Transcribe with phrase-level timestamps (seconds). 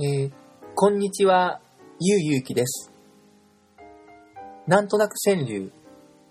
[0.00, 0.32] えー、
[0.74, 1.60] こんにちは、
[2.00, 2.90] ゆうゆうきです。
[4.66, 5.70] なんとなく川柳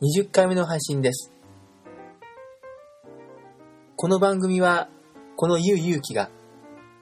[0.02, 1.32] 20回目の配信です。
[3.96, 4.90] この番組は、
[5.36, 6.32] このゆうゆうきが、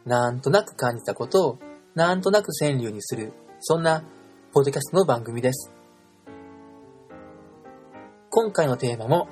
[0.04, 1.60] なんとなく感じたことを、
[1.96, 3.32] なんとなく川柳にする、
[3.62, 4.04] そんな、
[4.52, 5.72] ポッドキャストの番組です。
[8.32, 9.30] 今回のテーマも、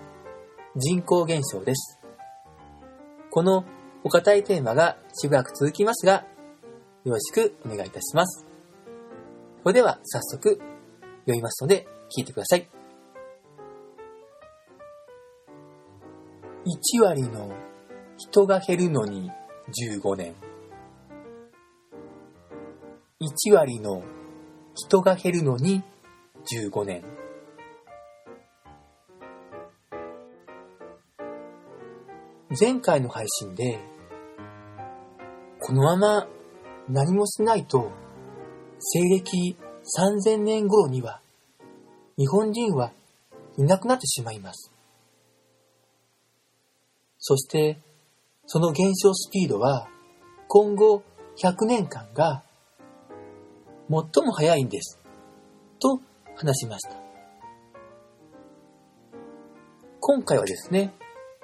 [0.78, 2.00] 人口減少です。
[3.32, 3.66] この
[4.06, 6.26] お堅いテーマがしばらく続きますが、
[7.08, 8.46] よろしくお願いいたします。
[9.64, 10.68] それでは早速読
[11.28, 12.68] みますので聞いてください。
[16.66, 17.56] 1割の
[18.18, 19.32] 人が減るのに
[20.02, 20.36] 15年。
[23.22, 24.04] 1割の
[24.76, 25.86] 人が減るのに
[26.46, 27.04] 15年。
[32.60, 33.80] 前回の配信で、
[35.62, 36.28] このまま
[36.90, 37.92] 何もしないと、
[38.80, 39.58] 西暦
[39.98, 41.22] 3000年頃には、
[42.18, 42.92] 日本人は
[43.58, 44.72] いなくなってしまいます。
[47.20, 47.80] そして、
[48.46, 49.90] その減少スピードは、
[50.48, 51.04] 今後
[51.38, 52.44] 100年間が、
[53.90, 55.00] 最も早いんです。
[55.80, 56.00] と
[56.36, 56.96] 話しました。
[60.00, 60.94] 今回はですね、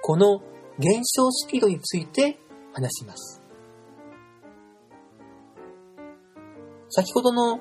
[0.02, 0.39] この
[0.80, 2.39] 減少スピードについて
[2.73, 3.42] 話します。
[6.95, 7.59] 先ほどの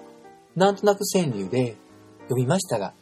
[0.56, 1.74] なんとなく川柳で
[2.24, 2.92] 読みましたが、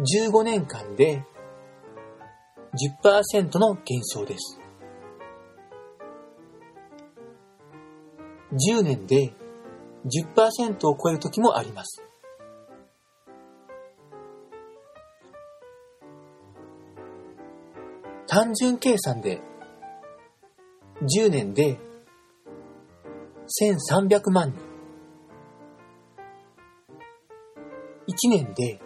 [0.00, 1.24] 15年間で
[3.04, 4.60] 10%の減少です。
[8.50, 9.32] 10年で
[10.06, 12.02] 10%を超える時もあります。
[18.26, 19.40] 単純計算で
[21.02, 21.78] 10年で
[23.48, 24.68] 1300万人。
[28.08, 28.80] 1年で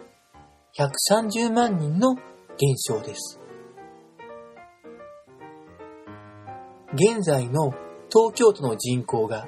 [0.77, 3.39] 130万人の減少です。
[6.93, 7.71] 現在の
[8.09, 9.47] 東京都の人口が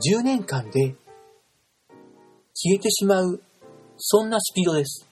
[0.00, 0.96] 10年間で
[2.52, 3.40] 消えてしまう、
[3.96, 5.08] そんなスピードです。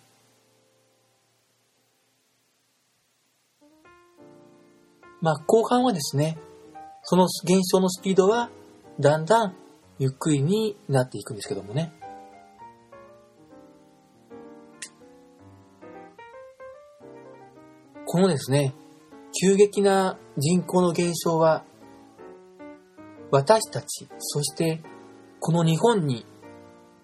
[5.21, 6.37] まあ、後半はですね、
[7.13, 8.49] その減少のスピードは
[8.99, 9.55] だんだん
[9.99, 11.93] ゆっくりになっていくんですけどもね。
[18.07, 18.73] このですね、
[19.39, 21.65] 急激な人口の減少は
[23.31, 24.83] 私たち、そして
[25.39, 26.25] この日本に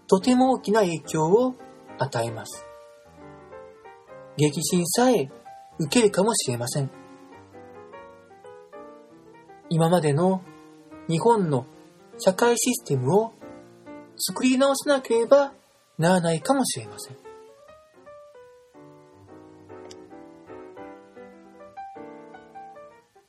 [0.06, 1.54] とても大きな影響を
[1.98, 2.64] 与えます。
[4.38, 5.28] 激震さえ
[5.78, 7.07] 受けるかもしれません。
[9.70, 10.42] 今までの
[11.08, 11.66] 日本の
[12.18, 13.32] 社会システムを
[14.16, 15.52] 作り直さなければ
[15.98, 17.16] ならないかもしれません。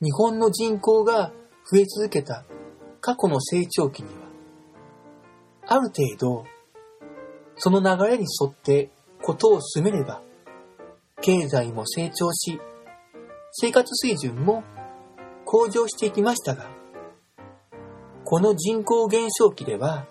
[0.02, 1.30] 日本の人口が
[1.70, 2.44] 増え続けた
[3.02, 4.14] 過去の成長期には、
[5.66, 6.44] ある程度、
[7.56, 8.90] その流れに沿って
[9.22, 10.22] ことを進めれば、
[11.20, 12.58] 経済も成長し、
[13.52, 14.64] 生活水準も
[15.50, 16.70] 向上していきましたが、
[18.24, 20.06] この人口減少期では、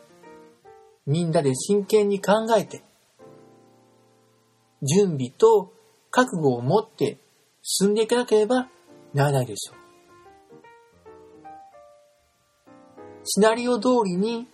[1.07, 2.83] みんなで真剣に考えて、
[4.81, 5.71] 準備と
[6.11, 7.19] 覚悟を持って
[7.61, 8.67] 進んでいかなければ
[9.13, 9.77] ならないでしょう。
[13.23, 14.45] シナリオ通りに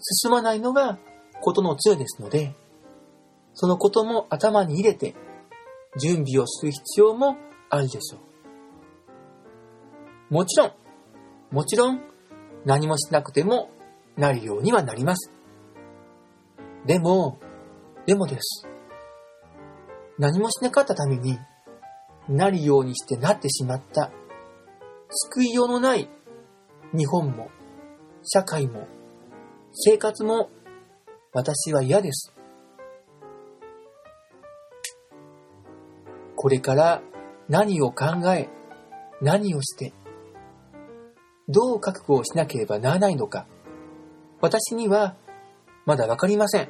[0.00, 0.98] 進まないのが
[1.40, 2.56] ことの強いですので、
[3.54, 5.14] そのことも頭に入れて
[5.96, 7.36] 準備をする必要も
[7.70, 8.31] あるでしょう。
[10.32, 10.72] もちろん、
[11.50, 12.00] もちろん
[12.64, 13.68] 何もしなくても
[14.16, 15.30] なるようにはなります。
[16.86, 17.38] でも、
[18.06, 18.66] でもです。
[20.18, 21.38] 何もしなかったために
[22.30, 24.10] なるようにしてなってしまった
[25.10, 26.08] 救いようのない
[26.96, 27.50] 日本も
[28.22, 28.88] 社会も
[29.72, 30.48] 生活も
[31.34, 32.34] 私は嫌です。
[36.36, 37.02] これから
[37.50, 38.48] 何を考え、
[39.20, 39.92] 何をして、
[41.48, 43.46] どう覚悟をしなければならないのか、
[44.40, 45.16] 私には
[45.86, 46.68] まだわかりません。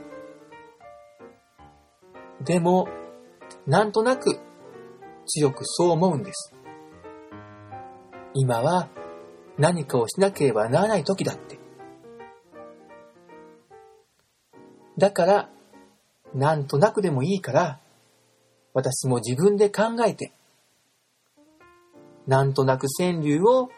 [2.41, 2.89] でも、
[3.67, 4.41] なんとなく
[5.27, 6.55] 強くそう思うんです。
[8.35, 8.89] 今は
[9.59, 11.59] 何かをしなければならない時だって。
[14.99, 15.51] だから、
[16.35, 17.81] なんとなくでもいいから、
[18.75, 20.33] 私も自分で考えて、
[22.27, 23.69] なんとなく川柳を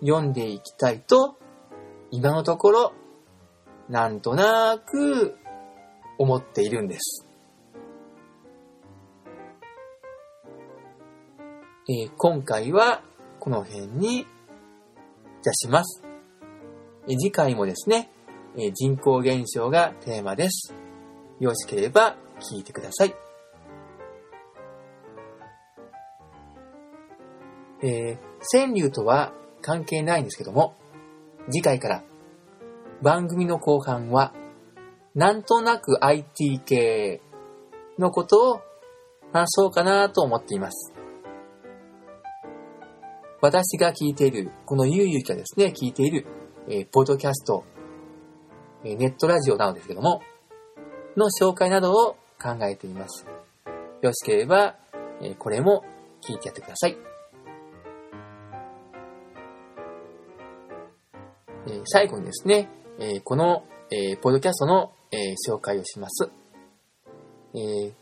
[0.00, 1.36] 読んでいきたいと、
[2.10, 2.92] 今のところ、
[3.88, 5.36] なんとなく
[6.18, 7.26] 思っているんです。
[11.88, 13.02] えー、今回は
[13.40, 14.26] この辺にい
[15.42, 16.02] たします。
[17.08, 18.10] えー、次回もですね、
[18.56, 20.74] えー、人口減少がテーマです。
[21.40, 23.14] よろしければ聞いてください。
[27.82, 28.18] え
[28.52, 30.76] 川柳とは関係ないんですけども、
[31.50, 32.04] 次回から
[33.02, 34.34] 番組の後半は、
[35.14, 37.20] なんとなく IT 系
[37.98, 38.60] のことを
[39.32, 40.92] 話そうかなと思っています。
[43.40, 46.26] 私が聞いている、このゆうゆうがですね、聞いている、
[46.68, 47.64] えー、ポッドキャスト、
[48.84, 50.20] えー、ネットラジオなのですけども、
[51.16, 53.24] の紹介などを考えています。
[53.24, 53.32] よ
[54.02, 54.76] ろしければ、
[55.22, 55.84] えー、これも
[56.22, 56.96] 聞いてやってください。
[61.66, 62.68] えー、最後にですね、
[62.98, 66.30] えー、この、えー、ポッドキャストの、えー、紹介をします。
[67.54, 67.92] えー、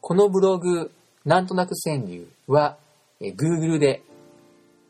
[0.00, 0.90] このブログ、
[1.24, 2.76] なんとなく川柳は、
[3.20, 4.02] えー、Google で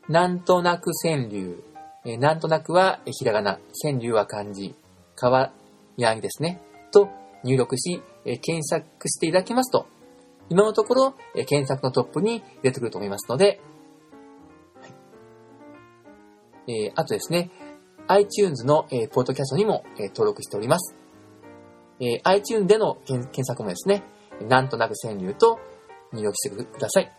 [0.09, 1.63] なんとなく川柳。
[2.07, 4.75] えなんとなくはひらがな、川柳は漢字、
[5.17, 5.53] 川
[5.97, 6.61] やぎですね。
[6.93, 7.09] と
[7.43, 9.87] 入力し、え検索していただきますと、
[10.51, 13.61] 今のところ、え検索のトップに出てくると思いますので、
[16.67, 17.51] はいえー、あとですね、
[18.09, 20.95] iTunes の、えー、ポッドキャストにも、えー、登録しております。
[22.01, 24.03] えー、iTunes での検索もですね、
[24.43, 25.59] なんとなく川柳と
[26.13, 27.13] 入力してください。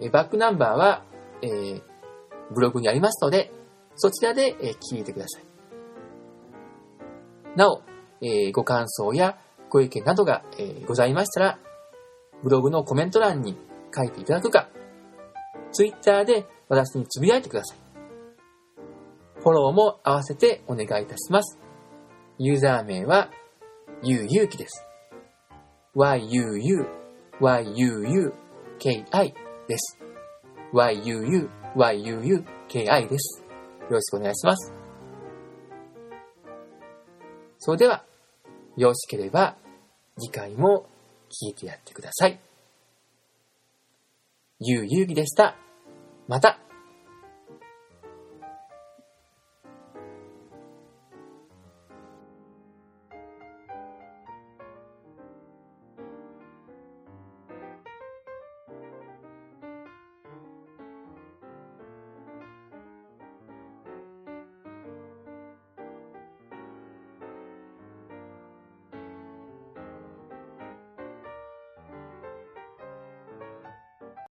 [0.00, 1.04] えー、バックナンバーは、
[1.42, 1.82] えー、
[2.54, 3.52] ブログにありますので、
[3.96, 5.44] そちらで、えー、聞いてください。
[7.56, 7.82] なお、
[8.22, 9.38] えー、ご感想や
[9.70, 11.58] ご意見などが、えー、ございましたら、
[12.42, 13.56] ブログのコメント欄に
[13.94, 14.68] 書いていただくか、
[15.72, 17.87] ツイッターで私につぶやいてください。
[19.48, 21.58] フォローも合わせてお願いいたします。
[22.38, 23.30] ユーザー名は、
[24.02, 24.84] ゆうゆうきです。
[25.96, 26.84] yuu, yuu,
[28.78, 29.06] ki
[29.66, 29.98] です。
[30.74, 31.48] yuu,
[31.80, 33.42] yuu, ki です。
[33.88, 34.74] よろしくお願いします。
[37.56, 38.04] それでは、
[38.76, 39.56] よろしければ
[40.18, 40.84] 次回も
[41.30, 42.38] 聞いてやってください。
[44.60, 45.56] ゆうゆうぎでした。
[46.26, 46.58] また